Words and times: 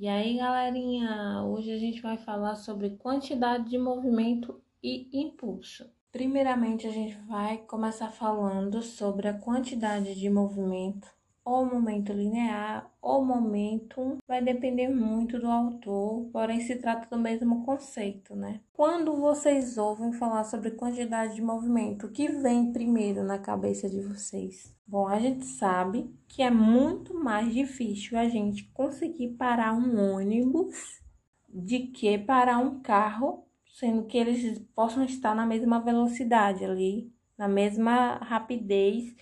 E 0.00 0.08
aí, 0.08 0.38
galerinha, 0.38 1.42
hoje 1.44 1.70
a 1.70 1.76
gente 1.76 2.00
vai 2.00 2.16
falar 2.16 2.54
sobre 2.54 2.96
quantidade 2.96 3.68
de 3.68 3.76
movimento 3.76 4.58
e 4.82 5.10
impulso. 5.12 5.92
Primeiramente, 6.10 6.86
a 6.86 6.90
gente 6.90 7.18
vai 7.28 7.58
começar 7.58 8.10
falando 8.10 8.80
sobre 8.80 9.28
a 9.28 9.38
quantidade 9.38 10.18
de 10.18 10.30
movimento 10.30 11.06
ou 11.50 11.66
momento 11.66 12.12
linear 12.12 12.88
ou 13.02 13.24
momentum, 13.24 14.18
vai 14.26 14.42
depender 14.42 14.88
muito 14.88 15.38
do 15.38 15.48
autor, 15.48 16.28
porém 16.32 16.60
se 16.60 16.76
trata 16.76 17.08
do 17.10 17.20
mesmo 17.20 17.64
conceito, 17.64 18.36
né? 18.36 18.60
Quando 18.72 19.16
vocês 19.16 19.76
ouvem 19.76 20.12
falar 20.12 20.44
sobre 20.44 20.70
quantidade 20.72 21.34
de 21.34 21.42
movimento, 21.42 22.06
o 22.06 22.10
que 22.10 22.28
vem 22.28 22.72
primeiro 22.72 23.24
na 23.24 23.38
cabeça 23.38 23.88
de 23.88 24.00
vocês? 24.00 24.74
Bom, 24.86 25.08
a 25.08 25.18
gente 25.18 25.44
sabe 25.44 26.14
que 26.28 26.42
é 26.42 26.50
muito 26.50 27.14
mais 27.14 27.52
difícil 27.52 28.18
a 28.18 28.28
gente 28.28 28.64
conseguir 28.72 29.30
parar 29.30 29.72
um 29.72 30.14
ônibus 30.14 31.00
de 31.48 31.80
que 31.88 32.16
parar 32.18 32.58
um 32.58 32.80
carro, 32.80 33.44
sendo 33.72 34.04
que 34.04 34.16
eles 34.16 34.60
possam 34.74 35.04
estar 35.04 35.34
na 35.34 35.46
mesma 35.46 35.80
velocidade 35.80 36.64
ali, 36.64 37.12
na 37.36 37.48
mesma 37.48 38.16
rapidez 38.18 39.14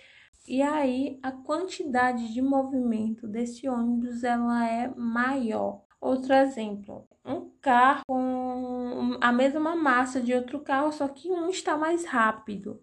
e 0.48 0.62
aí 0.62 1.19
a 1.23 1.30
quantidade 1.30 2.33
de 2.33 2.41
movimento 2.41 3.29
desse 3.29 3.69
ônibus 3.69 4.25
ela 4.25 4.66
é 4.66 4.88
maior. 4.97 5.83
Outro 6.01 6.33
exemplo, 6.33 7.07
um 7.24 7.51
carro 7.61 8.02
com 8.07 9.19
a 9.21 9.30
mesma 9.30 9.77
massa 9.77 10.21
de 10.21 10.33
outro 10.33 10.61
carro, 10.61 10.91
só 10.93 11.07
que 11.09 11.30
um 11.30 11.51
está 11.51 11.77
mais 11.77 12.05
rápido. 12.05 12.83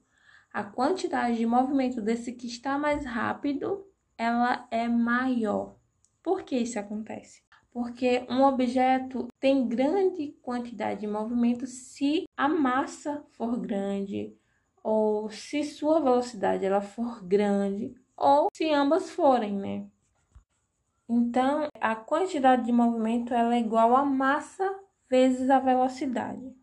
A 0.53 0.63
quantidade 0.63 1.37
de 1.37 1.45
movimento 1.45 2.01
desse 2.01 2.33
que 2.33 2.45
está 2.45 2.77
mais 2.77 3.05
rápido, 3.05 3.85
ela 4.17 4.67
é 4.69 4.87
maior. 4.87 5.75
Por 6.21 6.43
que 6.43 6.57
isso 6.57 6.77
acontece? 6.77 7.41
Porque 7.71 8.25
um 8.29 8.43
objeto 8.43 9.27
tem 9.39 9.67
grande 9.67 10.37
quantidade 10.41 11.01
de 11.01 11.07
movimento 11.07 11.65
se 11.67 12.25
a 12.37 12.47
massa 12.47 13.25
for 13.31 13.59
grande, 13.59 14.33
ou 14.85 15.31
se 15.31 15.63
sua 15.63 15.99
velocidade 15.99 16.63
ela 16.63 16.79
for 16.79 17.25
grande, 17.25 17.95
ou 18.15 18.49
se 18.53 18.71
ambas 18.71 19.09
forem, 19.09 19.57
né? 19.57 19.87
Então, 21.09 21.67
a 21.81 21.95
quantidade 21.95 22.65
de 22.65 22.71
movimento 22.71 23.33
ela 23.33 23.55
é 23.55 23.59
igual 23.59 23.95
a 23.95 24.05
massa 24.05 24.79
vezes 25.09 25.49
a 25.49 25.57
velocidade. 25.59 26.55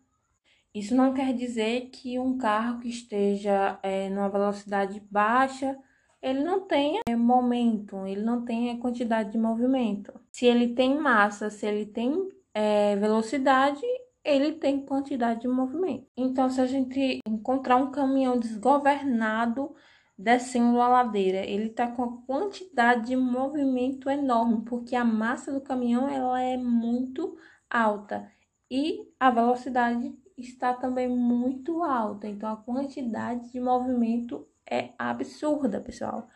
Isso 0.73 0.95
não 0.95 1.13
quer 1.13 1.33
dizer 1.33 1.89
que 1.89 2.17
um 2.17 2.37
carro 2.37 2.79
que 2.79 2.87
esteja 2.87 3.77
é, 3.83 4.09
numa 4.09 4.29
velocidade 4.29 5.01
baixa, 5.11 5.77
ele 6.21 6.45
não 6.45 6.61
tenha 6.61 7.01
é, 7.05 7.17
momento, 7.17 8.07
ele 8.07 8.21
não 8.21 8.45
tenha 8.45 8.77
quantidade 8.77 9.33
de 9.33 9.37
movimento. 9.37 10.13
Se 10.31 10.45
ele 10.45 10.69
tem 10.73 10.97
massa, 10.97 11.49
se 11.49 11.65
ele 11.65 11.85
tem 11.85 12.29
é, 12.53 12.95
velocidade, 12.95 13.81
ele 14.23 14.53
tem 14.53 14.85
quantidade 14.85 15.41
de 15.41 15.47
movimento. 15.47 16.07
Então, 16.15 16.49
se 16.49 16.61
a 16.61 16.65
gente 16.65 17.19
encontrar 17.27 17.77
um 17.77 17.91
caminhão 17.91 18.39
desgovernado 18.39 19.75
descendo 20.17 20.79
a 20.79 20.87
ladeira, 20.87 21.39
ele 21.39 21.67
está 21.67 21.87
com 21.87 22.03
a 22.03 22.17
quantidade 22.25 23.07
de 23.07 23.15
movimento 23.15 24.09
enorme, 24.09 24.63
porque 24.63 24.95
a 24.95 25.03
massa 25.03 25.51
do 25.51 25.61
caminhão 25.61 26.07
ela 26.07 26.41
é 26.41 26.55
muito 26.55 27.35
alta 27.69 28.31
e 28.69 29.11
a 29.19 29.31
velocidade 29.31 30.15
está 30.37 30.73
também 30.73 31.07
muito 31.07 31.83
alta. 31.83 32.27
Então, 32.27 32.51
a 32.51 32.57
quantidade 32.57 33.51
de 33.51 33.59
movimento 33.59 34.47
é 34.69 34.93
absurda, 34.97 35.81
pessoal. 35.81 36.29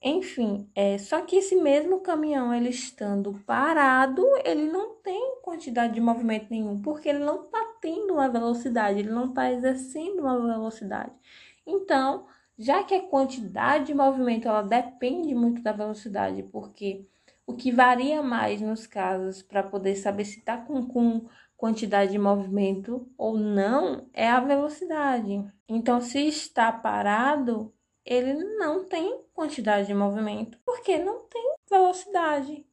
Enfim, 0.00 0.70
é, 0.76 0.96
só 0.96 1.22
que 1.22 1.36
esse 1.36 1.56
mesmo 1.56 2.00
caminhão, 2.00 2.54
ele 2.54 2.68
estando 2.68 3.34
parado, 3.44 4.24
ele 4.44 4.70
não 4.70 4.94
tem 4.96 5.40
quantidade 5.42 5.94
de 5.94 6.00
movimento 6.00 6.46
nenhum, 6.50 6.80
porque 6.80 7.08
ele 7.08 7.18
não 7.18 7.44
está 7.44 7.58
tendo 7.80 8.14
uma 8.14 8.28
velocidade, 8.28 9.00
ele 9.00 9.10
não 9.10 9.26
está 9.26 9.52
exercendo 9.52 10.20
uma 10.20 10.40
velocidade. 10.40 11.12
Então, 11.66 12.26
já 12.56 12.84
que 12.84 12.94
a 12.94 13.08
quantidade 13.08 13.86
de 13.86 13.94
movimento 13.94 14.46
ela 14.46 14.62
depende 14.62 15.34
muito 15.34 15.62
da 15.62 15.72
velocidade, 15.72 16.44
porque 16.44 17.04
o 17.46 17.54
que 17.54 17.72
varia 17.72 18.22
mais 18.22 18.60
nos 18.60 18.86
casos 18.86 19.42
para 19.42 19.62
poder 19.62 19.96
saber 19.96 20.24
se 20.24 20.38
está 20.38 20.58
com, 20.58 20.86
com 20.86 21.26
quantidade 21.56 22.12
de 22.12 22.18
movimento 22.18 23.10
ou 23.16 23.36
não 23.36 24.06
é 24.12 24.28
a 24.28 24.38
velocidade. 24.38 25.44
Então, 25.68 26.00
se 26.00 26.20
está 26.28 26.70
parado, 26.70 27.72
ele 28.08 28.32
não 28.56 28.84
tem 28.84 29.20
quantidade 29.34 29.86
de 29.86 29.94
movimento, 29.94 30.58
porque 30.64 30.96
não 30.98 31.26
tem 31.26 31.56
velocidade. 31.68 32.64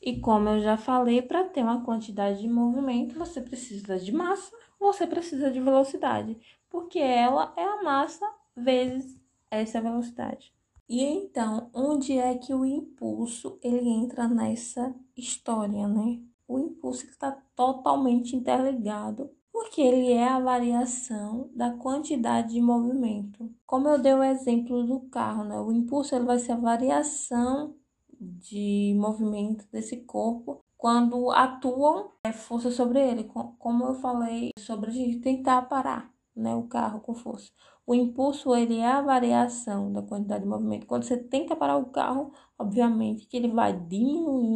E 0.00 0.20
como 0.20 0.50
eu 0.50 0.60
já 0.60 0.76
falei, 0.76 1.22
para 1.22 1.44
ter 1.44 1.62
uma 1.62 1.82
quantidade 1.82 2.42
de 2.42 2.48
movimento, 2.48 3.18
você 3.18 3.40
precisa 3.40 3.98
de 3.98 4.12
massa, 4.12 4.54
você 4.78 5.06
precisa 5.06 5.50
de 5.50 5.58
velocidade, 5.58 6.38
porque 6.68 6.98
ela 6.98 7.54
é 7.56 7.64
a 7.64 7.82
massa 7.82 8.30
vezes 8.54 9.18
essa 9.50 9.80
velocidade. 9.80 10.52
E 10.86 11.02
então, 11.02 11.70
onde 11.72 12.18
é 12.18 12.36
que 12.36 12.52
o 12.52 12.66
impulso 12.66 13.58
ele 13.62 13.88
entra 13.88 14.28
nessa 14.28 14.94
história, 15.16 15.88
né? 15.88 16.20
O 16.46 16.58
impulso 16.58 17.06
está 17.06 17.32
totalmente 17.56 18.36
interligado 18.36 19.30
porque 19.52 19.80
ele 19.80 20.12
é 20.12 20.26
a 20.26 20.40
variação 20.40 21.50
da 21.54 21.70
quantidade 21.72 22.54
de 22.54 22.60
movimento. 22.60 23.50
Como 23.66 23.88
eu 23.88 23.98
dei 24.00 24.14
o 24.14 24.22
exemplo 24.22 24.84
do 24.84 25.00
carro, 25.10 25.44
né? 25.44 25.60
O 25.60 25.70
impulso 25.70 26.14
ele 26.14 26.24
vai 26.24 26.38
ser 26.38 26.52
a 26.52 26.56
variação 26.56 27.76
de 28.18 28.94
movimento 28.98 29.66
desse 29.70 29.98
corpo 30.04 30.60
quando 30.76 31.30
atuam 31.30 32.10
é, 32.24 32.32
força 32.32 32.70
sobre 32.70 33.00
ele, 33.00 33.24
como 33.58 33.84
eu 33.84 33.94
falei 33.94 34.50
sobre 34.58 34.90
a 34.90 34.92
gente 34.92 35.20
tentar 35.20 35.62
parar, 35.62 36.12
né, 36.34 36.56
o 36.56 36.64
carro 36.64 37.00
com 37.00 37.14
força. 37.14 37.52
O 37.86 37.94
impulso 37.94 38.54
ele 38.54 38.78
é 38.78 38.90
a 38.90 39.00
variação 39.00 39.92
da 39.92 40.02
quantidade 40.02 40.42
de 40.42 40.48
movimento. 40.48 40.86
Quando 40.86 41.04
você 41.04 41.16
tenta 41.16 41.54
parar 41.54 41.76
o 41.76 41.86
carro, 41.86 42.32
obviamente 42.58 43.26
que 43.26 43.36
ele 43.36 43.48
vai 43.48 43.72
diminuindo 43.72 44.51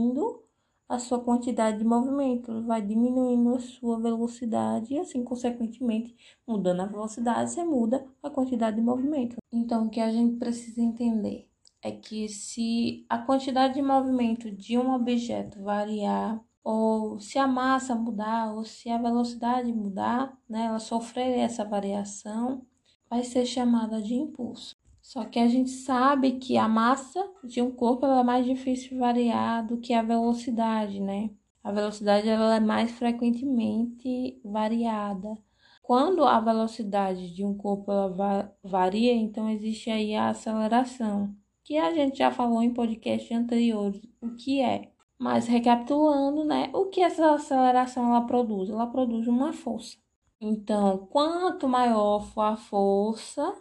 a 0.88 0.98
sua 0.98 1.20
quantidade 1.20 1.78
de 1.78 1.84
movimento, 1.84 2.62
vai 2.64 2.80
diminuindo 2.80 3.54
a 3.54 3.58
sua 3.58 3.98
velocidade 4.00 4.94
e 4.94 4.98
assim, 4.98 5.24
consequentemente, 5.24 6.14
mudando 6.46 6.80
a 6.80 6.86
velocidade, 6.86 7.50
você 7.50 7.64
muda 7.64 8.06
a 8.22 8.30
quantidade 8.30 8.76
de 8.76 8.82
movimento. 8.82 9.36
Então, 9.52 9.86
o 9.86 9.90
que 9.90 10.00
a 10.00 10.10
gente 10.12 10.36
precisa 10.36 10.80
entender 10.80 11.48
é 11.82 11.90
que 11.92 12.28
se 12.28 13.04
a 13.08 13.18
quantidade 13.18 13.74
de 13.74 13.82
movimento 13.82 14.50
de 14.50 14.78
um 14.78 14.92
objeto 14.92 15.62
variar, 15.62 16.40
ou 16.62 17.18
se 17.20 17.38
a 17.38 17.46
massa 17.46 17.94
mudar, 17.94 18.52
ou 18.54 18.64
se 18.64 18.88
a 18.90 18.98
velocidade 18.98 19.72
mudar, 19.72 20.36
né, 20.48 20.66
ela 20.66 20.80
sofrer 20.80 21.38
essa 21.38 21.64
variação, 21.64 22.66
vai 23.08 23.22
ser 23.22 23.46
chamada 23.46 24.02
de 24.02 24.14
impulso. 24.14 24.74
Só 25.06 25.24
que 25.24 25.38
a 25.38 25.46
gente 25.46 25.70
sabe 25.70 26.32
que 26.32 26.56
a 26.58 26.66
massa 26.66 27.24
de 27.44 27.62
um 27.62 27.70
corpo 27.70 28.04
é 28.04 28.24
mais 28.24 28.44
difícil 28.44 28.98
variar 28.98 29.64
do 29.64 29.78
que 29.78 29.94
a 29.94 30.02
velocidade, 30.02 30.98
né? 30.98 31.30
A 31.62 31.70
velocidade 31.70 32.28
ela 32.28 32.56
é 32.56 32.60
mais 32.60 32.90
frequentemente 32.90 34.40
variada. 34.44 35.38
Quando 35.80 36.24
a 36.24 36.40
velocidade 36.40 37.32
de 37.32 37.44
um 37.44 37.56
corpo 37.56 37.92
ela 37.92 38.52
varia, 38.64 39.14
então 39.14 39.48
existe 39.48 39.90
aí 39.90 40.12
a 40.16 40.30
aceleração, 40.30 41.32
que 41.62 41.78
a 41.78 41.94
gente 41.94 42.18
já 42.18 42.32
falou 42.32 42.60
em 42.60 42.74
podcast 42.74 43.32
anteriores 43.32 44.02
o 44.20 44.34
que 44.34 44.60
é. 44.60 44.90
Mas 45.16 45.46
recapitulando, 45.46 46.44
né, 46.44 46.68
o 46.74 46.86
que 46.86 47.00
essa 47.00 47.32
aceleração 47.32 48.08
ela 48.08 48.26
produz? 48.26 48.70
Ela 48.70 48.88
produz 48.88 49.28
uma 49.28 49.52
força. 49.52 49.96
Então, 50.40 51.06
quanto 51.12 51.68
maior 51.68 52.26
for 52.26 52.42
a 52.42 52.56
força, 52.56 53.54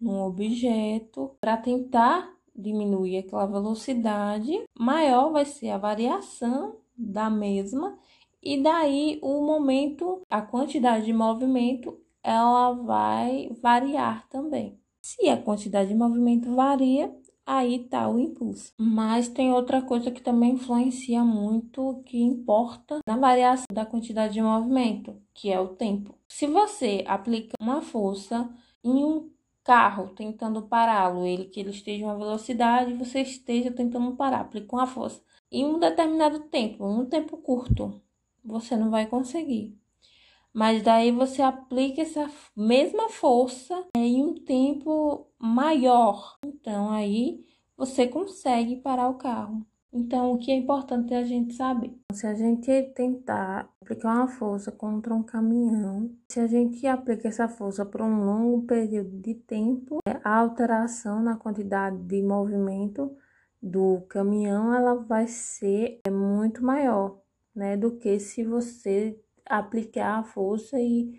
num 0.00 0.22
objeto 0.22 1.36
para 1.40 1.56
tentar 1.56 2.32
diminuir 2.54 3.18
aquela 3.18 3.46
velocidade, 3.46 4.52
maior 4.78 5.30
vai 5.30 5.44
ser 5.44 5.70
a 5.70 5.78
variação 5.78 6.76
da 6.96 7.30
mesma 7.30 7.96
e 8.42 8.62
daí 8.62 9.18
o 9.22 9.44
momento, 9.44 10.22
a 10.30 10.40
quantidade 10.40 11.06
de 11.06 11.12
movimento, 11.12 11.98
ela 12.22 12.72
vai 12.72 13.50
variar 13.60 14.28
também. 14.28 14.78
Se 15.02 15.28
a 15.28 15.40
quantidade 15.40 15.88
de 15.88 15.94
movimento 15.94 16.54
varia, 16.54 17.14
aí 17.44 17.80
tá 17.88 18.08
o 18.08 18.18
impulso. 18.18 18.72
Mas 18.78 19.28
tem 19.28 19.52
outra 19.52 19.80
coisa 19.82 20.10
que 20.10 20.20
também 20.20 20.52
influencia 20.52 21.24
muito, 21.24 22.02
que 22.04 22.20
importa 22.20 23.00
na 23.06 23.16
variação 23.16 23.66
da 23.72 23.86
quantidade 23.86 24.34
de 24.34 24.42
movimento, 24.42 25.16
que 25.34 25.50
é 25.50 25.58
o 25.58 25.68
tempo. 25.68 26.14
Se 26.28 26.46
você 26.46 27.04
aplica 27.06 27.54
uma 27.60 27.80
força 27.80 28.48
em 28.84 29.04
um 29.04 29.30
carro 29.68 30.08
tentando 30.16 30.62
pará-lo, 30.62 31.26
ele 31.26 31.44
que 31.44 31.60
ele 31.60 31.68
esteja 31.68 32.00
em 32.00 32.04
uma 32.04 32.16
velocidade, 32.16 32.94
você 32.94 33.20
esteja 33.20 33.70
tentando 33.70 34.16
parar, 34.16 34.40
aplica 34.40 34.74
uma 34.74 34.86
força. 34.86 35.22
Em 35.52 35.66
um 35.66 35.78
determinado 35.78 36.40
tempo, 36.44 36.86
um 36.86 37.04
tempo 37.04 37.36
curto, 37.36 38.00
você 38.42 38.74
não 38.78 38.90
vai 38.90 39.04
conseguir. 39.04 39.78
Mas 40.54 40.82
daí 40.82 41.12
você 41.12 41.42
aplica 41.42 42.00
essa 42.00 42.30
mesma 42.56 43.10
força 43.10 43.86
em 43.94 44.22
um 44.24 44.34
tempo 44.34 45.26
maior. 45.38 46.38
Então 46.42 46.90
aí 46.90 47.44
você 47.76 48.08
consegue 48.08 48.76
parar 48.76 49.10
o 49.10 49.18
carro. 49.18 49.66
Então, 49.92 50.32
o 50.32 50.38
que 50.38 50.50
é 50.50 50.54
importante 50.54 51.14
a 51.14 51.24
gente 51.24 51.54
saber? 51.54 51.92
Se 52.12 52.26
a 52.26 52.34
gente 52.34 52.82
tentar 52.94 53.70
aplicar 53.80 54.14
uma 54.16 54.28
força 54.28 54.70
contra 54.70 55.14
um 55.14 55.22
caminhão, 55.22 56.14
se 56.30 56.38
a 56.40 56.46
gente 56.46 56.86
aplica 56.86 57.28
essa 57.28 57.48
força 57.48 57.86
por 57.86 58.02
um 58.02 58.24
longo 58.24 58.66
período 58.66 59.18
de 59.18 59.34
tempo, 59.34 59.98
a 60.22 60.36
alteração 60.36 61.22
na 61.22 61.36
quantidade 61.36 61.96
de 62.02 62.22
movimento 62.22 63.16
do 63.62 64.02
caminhão 64.08 64.74
ela 64.74 64.94
vai 64.94 65.26
ser 65.26 66.00
muito 66.10 66.62
maior, 66.62 67.20
né, 67.54 67.76
do 67.76 67.96
que 67.96 68.20
se 68.20 68.44
você 68.44 69.18
aplicar 69.46 70.18
a 70.18 70.22
força 70.22 70.78
e 70.78 71.14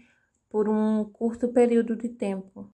por 0.47 0.69
um 0.69 1.05
curto 1.05 1.49
período 1.49 1.95
de 1.95 2.09
tempo. 2.09 2.71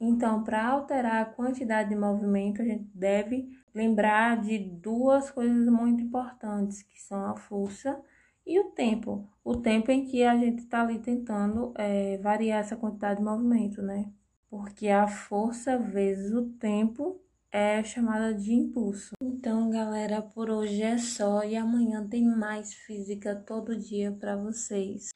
Então, 0.00 0.42
para 0.42 0.66
alterar 0.66 1.22
a 1.22 1.24
quantidade 1.24 1.88
de 1.88 1.96
movimento, 1.96 2.60
a 2.60 2.64
gente 2.64 2.90
deve 2.94 3.48
lembrar 3.76 4.40
de 4.40 4.58
duas 4.58 5.30
coisas 5.30 5.68
muito 5.68 6.02
importantes, 6.02 6.82
que 6.82 6.98
são 6.98 7.26
a 7.26 7.36
força 7.36 8.00
e 8.46 8.58
o 8.58 8.70
tempo. 8.70 9.28
O 9.44 9.56
tempo 9.56 9.90
em 9.90 10.06
que 10.06 10.24
a 10.24 10.34
gente 10.34 10.60
está 10.60 10.80
ali 10.80 10.98
tentando 10.98 11.74
é, 11.76 12.16
variar 12.18 12.60
essa 12.60 12.74
quantidade 12.74 13.18
de 13.18 13.24
movimento, 13.24 13.82
né? 13.82 14.10
Porque 14.48 14.88
a 14.88 15.06
força 15.06 15.76
vezes 15.76 16.32
o 16.32 16.48
tempo 16.58 17.20
é 17.52 17.84
chamada 17.84 18.32
de 18.32 18.54
impulso. 18.54 19.12
Então, 19.20 19.68
galera, 19.68 20.22
por 20.22 20.48
hoje 20.48 20.82
é 20.82 20.96
só 20.96 21.44
e 21.44 21.54
amanhã 21.54 22.06
tem 22.08 22.24
mais 22.24 22.72
física 22.72 23.36
todo 23.36 23.76
dia 23.76 24.10
para 24.10 24.36
vocês. 24.36 25.10